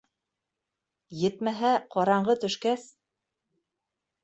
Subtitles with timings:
[1.25, 2.89] Етмәһә, ҡараңғы төшкәс...